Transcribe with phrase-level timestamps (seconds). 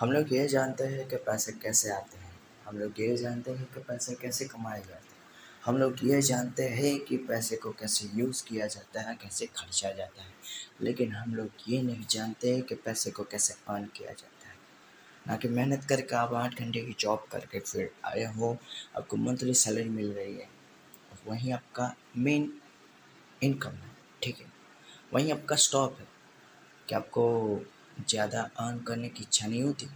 [0.00, 3.64] हम लोग ये जानते हैं कि पैसे कैसे आते हैं। हम लोग ये जानते हैं
[3.64, 5.16] कि पैसे कैसे कमाए जाते हैं।
[5.64, 9.90] हम लोग ये जानते हैं कि पैसे को कैसे यूज़ किया जाता है, कैसे खर्चा
[9.90, 10.34] जाता है।
[10.80, 14.54] लेकिन हम लोग ये नहीं जानते हैं कि पैसे को कैसे अर्न किया जाता है।
[15.28, 18.58] ना कि मेहनत करके आप आठ घंटे की जॉब करके फिर आए हो,
[18.96, 20.48] आपको मंथली सैलरी मिल रही है।
[21.26, 22.60] वहीं आपका मेन
[23.42, 23.90] इनकम है,
[24.22, 24.46] ठीक है।
[25.14, 26.08] वहीं आपका स्टॉप है
[26.88, 27.56] कि आपको
[27.98, 29.86] ज़्यादा अर्न करने की इच्छा नहीं होती।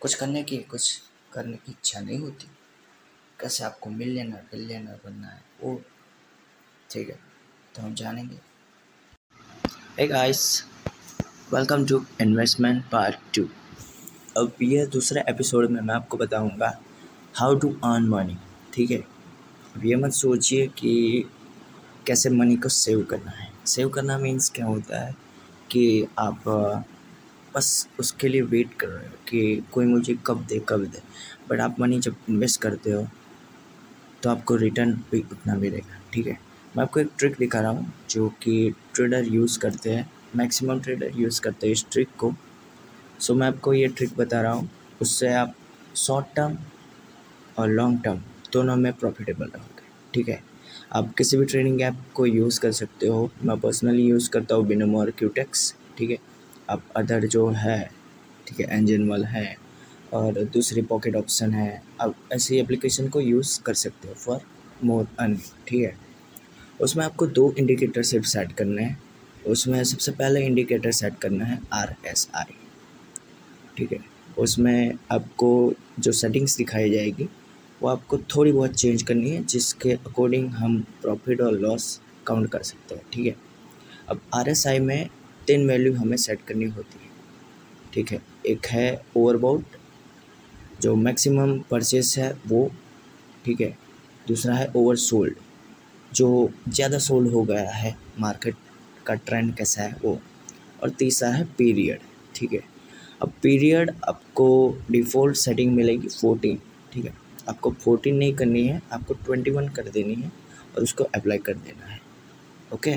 [0.00, 1.00] कुछ करने की, कुछ
[1.32, 2.48] करने की इच्छा नहीं होती।
[3.38, 5.80] कैसे आपको मिलियनर बिलियनर बनना है, वो
[6.90, 7.18] ठीक है
[7.74, 8.38] तो हम जानेंगे।
[9.98, 10.42] Hey guys
[11.52, 13.48] welcome to investment part two
[14.36, 16.72] अब ये दूसरे एपिसोड में मैं आपको बताऊँगा
[17.36, 18.36] हाउ टू अर्न मनी
[18.74, 18.98] ठीक है?
[19.76, 21.24] अब ये मत सोचिए कि
[22.06, 25.14] कैसे मनी को सेव करना है। सेव करना मीन्स क्या होता है
[25.70, 26.42] कि आप
[27.54, 31.00] बस उसके लिए वेट कर रहे हो कि कोई मुझे कब दे कब दे।
[31.50, 33.06] बट आप मनी जब इन्वेस्ट करते हो
[34.22, 36.38] तो आपको रिटर्न भी उतना मिलेगा, ठीक है?
[36.76, 41.16] मैं आपको एक ट्रिक दिखा रहा हूँ, जो कि ट्रेडर यूज़ करते हैं। मैक्सिमम ट्रेडर
[41.16, 42.32] यूज़ करते हैं इस ट्रिक को।
[43.20, 44.68] सो मैं आपको ये ट्रिक बता रहा हूँ।
[45.02, 45.54] उससे आप
[45.96, 46.56] शॉर्ट टर्म
[47.58, 48.20] और लॉन्ग टर्म
[48.52, 50.42] दोनों में प्रॉफिटेबल रहोगे, ठीक है?
[50.92, 54.66] आप किसी भी ट्रेडिंग ऐप को यूज़ कर सकते हो। मैं पर्सनली यूज़ करता हूँ
[54.66, 56.16] बिनोमो और क्यूटेक्स ठीक है?
[56.70, 57.90] अब अदर जो है,
[58.46, 59.56] ठीक है एंजन वाल है
[60.12, 64.40] और दूसरी पॉकेट ऑप्शन है, अब ऐसी एप्लीकेशन को यूज़ कर सकते हो फॉर
[64.84, 65.36] मोर अन
[65.68, 65.94] ठीक है?
[66.80, 68.98] उसमें आपको दो इंडिकेटर सिर्फ़ सेट करने हैं।
[69.46, 72.54] उसमें सबसे पहले इंडिकेटर सेट करना है आर एस आई
[73.76, 73.98] ठीक है?
[74.38, 77.28] उसमें आपको जो सेटिंग्स दिखाई जाएगी,
[77.80, 82.62] वो आपको थोड़ी बहुत चेंज करनी है, जिसके अकॉर्डिंग हम प्रॉफिट और लॉस काउंट कर
[82.62, 83.34] सकते हैं, ठीक है?
[84.08, 85.08] अब आर एस आई में
[85.46, 87.10] तीन वैल्यू हमें सेट करनी होती है।
[87.92, 88.20] ठीक है?
[88.46, 89.76] एक है ओवरबाउट
[90.82, 92.70] जो मैक्सिमम परचेस है वो,
[93.44, 93.76] ठीक है?
[94.28, 95.34] दूसरा है ओवर सोल्ड
[96.12, 98.54] जो ज़्यादा सोल्ड हो गया है मार्केट
[99.06, 100.18] का ट्रेंड कैसा है वो।
[100.82, 102.00] और तीसरा है पीरियड
[102.34, 102.60] ठीक है?
[103.22, 106.58] अब पीरियड आपको डिफ़ॉल्ट सेटिंग मिलेगी फोर्टीन
[106.92, 107.14] ठीक है?
[107.48, 110.30] आपको फोर्टीन नहीं करनी है, आपको ट्वेंटी वन कर देनी है
[110.76, 112.00] और उसको अप्लाई कर देना है।
[112.74, 112.96] ओके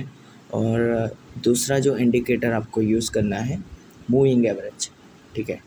[0.54, 3.58] और दूसरा जो इंडिकेटर आपको यूज़ करना है
[4.12, 4.90] मूविंग एवरेज
[5.36, 5.60] ठीक है?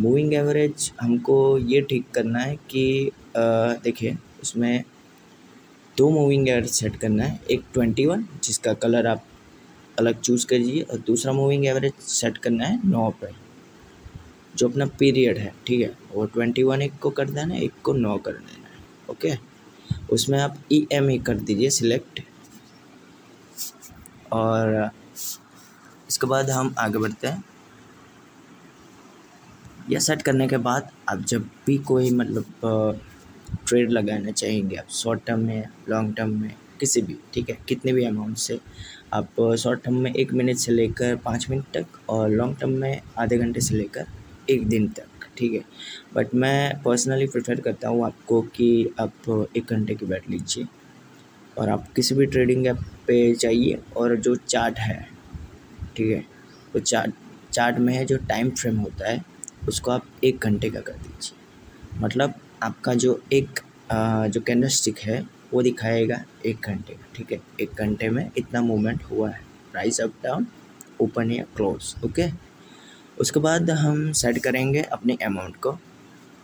[0.00, 4.84] मूविंग एवरेज हमको ये ठीक करना है कि देखिए, उसमें
[5.96, 9.24] दो मूविंग एवरेज सेट करना है, एक ट्वेंटी वन जिसका कलर आप
[9.98, 13.32] अलग चूज़ करिए, और दूसरा मूविंग एवरेज सेट करना है नौ पे
[14.56, 15.92] जो अपना पीरियड है, ठीक है?
[16.14, 19.34] वो ट्वेंटी वन एक को कर देना है, एक को नौ कर देना है ओके
[20.14, 22.20] उसमें आप ई एम ई कर दीजिए सिलेक्ट
[24.32, 24.90] और
[26.08, 27.44] इसके बाद हम आगे बढ़ते हैं।
[29.90, 33.00] यह सेट करने के बाद आप जब भी कोई मतलब
[33.66, 37.92] ट्रेड लगाना चाहेंगे, आप शॉर्ट टर्म में लॉन्ग टर्म में, किसी भी, ठीक है, कितने
[37.92, 38.58] भी अमाउंट से,
[39.12, 43.00] आप शॉर्ट टर्म में एक मिनट से लेकर पाँच मिनट तक और लॉन्ग टर्म में
[43.18, 44.06] आधे घंटे से लेकर
[44.50, 45.62] एक दिन तक, ठीक है।
[46.14, 50.66] बट मैं पर्सनली प्रेफर करता हूँ आपको कि आप एक घंटे की बैठ लीजिए।
[51.58, 55.08] और आप किसी भी ट्रेडिंग ऐप पे जाइए और जो चार्ट है
[55.96, 56.24] ठीक है?
[56.74, 57.14] वो चार्ट
[57.52, 59.22] चार्ट में है जो टाइम फ्रेम होता है
[59.68, 63.60] उसको आप एक घंटे का कर दीजिए। मतलब आपका जो एक
[63.92, 67.40] आ, जो कैंडल स्टिक है वो दिखाएगा एक घंटे का ठीक है?
[67.60, 69.40] एक घंटे में इतना मूवमेंट हुआ है।
[69.72, 70.46] प्राइस अप डाउन
[71.00, 72.28] ओपन या क्लोज ओके
[73.20, 75.72] उसके बाद हम सेट करेंगे अपने अमाउंट को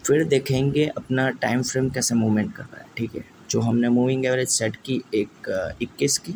[0.06, 3.24] फिर देखेंगे अपना टाइम फ्रेम कैसे मूवमेंट कर रहा है ठीक है?
[3.52, 6.34] जो हमने मूविंग एवरेज सेट की, एक इक्कीस की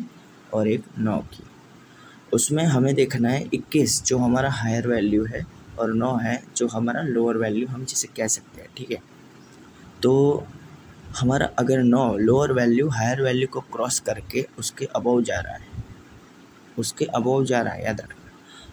[0.53, 1.43] और एक नौ की।
[2.33, 5.45] उसमें हमें देखना है इक्कीस जो हमारा हायर वैल्यू है
[5.79, 8.97] और नौ है जो हमारा लोअर वैल्यू हम जिसे कह सकते हैं, ठीक है?
[10.03, 10.43] तो
[11.19, 15.83] हमारा अगर नौ लोअर वैल्यू हायर वैल्यू को क्रॉस करके उसके अबव जा रहा है,
[16.77, 18.31] उसके अबव जा रहा है, याद रखना।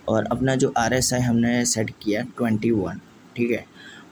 [0.09, 3.01] और अपना जो आर एस आई हमने सेट किया ट्वेंटी वन
[3.37, 3.65] ठीक है?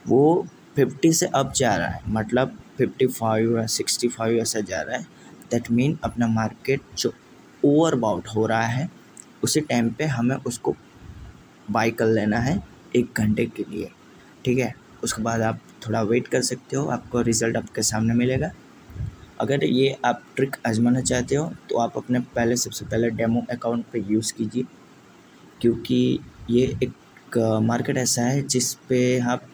[0.07, 4.81] वो फिफ्टी से अप जा रहा है। मतलब फिफ्टी फाइव या सिक्सटी फाइव ऐसा जा
[4.81, 5.03] रहा है।
[5.51, 7.13] दैट मीन अपना मार्केट जो
[7.63, 8.89] ओवर बाउट हो रहा है,
[9.43, 10.75] उसी टाइम पे हमें उसको
[11.71, 12.61] बाई कर लेना है
[12.95, 13.89] एक घंटे के लिए।
[14.45, 14.73] ठीक है?
[15.03, 18.51] उसके बाद आप थोड़ा वेट कर सकते हो, आपको रिज़ल्ट आपके सामने मिलेगा।
[19.41, 23.85] अगर ये आप ट्रिक आजमाना चाहते हो तो आप अपने पहले सबसे पहले डेमो अकाउंट
[23.93, 24.63] पे यूज़ कीजिए।
[25.61, 29.47] क्योंकि ये एक मार्केट ऐसा है जिस पे आप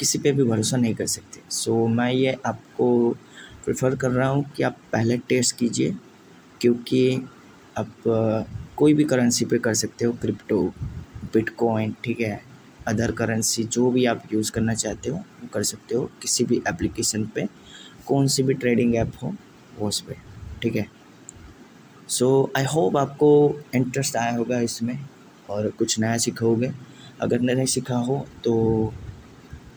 [0.00, 3.10] किसी पे भी भरोसा नहीं कर सकते। सो so, मैं ये आपको
[3.64, 5.96] प्रेफर कर रहा हूँ कि आप पहले टेस्ट कीजिए
[6.60, 7.28] क्योंकि
[7.78, 7.92] आप
[8.76, 10.62] कोई भी करेंसी पे कर सकते हो क्रिप्टो
[11.34, 12.40] बिटकॉइन ठीक है?
[12.88, 16.62] अदर करेंसी जो भी आप यूज़ करना चाहते हो वो कर सकते हो। किसी भी
[16.68, 17.46] एप्लीकेशन पे
[18.06, 19.34] कौन सी भी ट्रेडिंग ऐप हो
[19.78, 20.16] वो उस पर
[20.62, 20.86] ठीक है?
[22.08, 23.28] सो आई होप आपको
[23.74, 24.98] इंटरेस्ट आया होगा इसमें
[25.50, 26.72] और कुछ नया सीखोगे।
[27.20, 28.52] अगर नहीं सीखा हो तो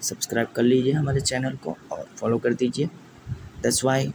[0.03, 2.89] सब्सक्राइब कर लीजिए हमारे चैनल को और फॉलो कर दीजिए।
[3.61, 4.13] दस वाई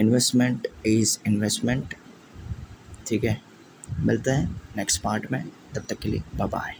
[0.00, 1.94] इन्वेस्टमेंट इज़ इन्वेस्टमेंट
[3.06, 3.40] ठीक है?
[4.00, 6.74] मिलते हैं नेक्स्ट पार्ट में। तब तक के लिए बाय बाय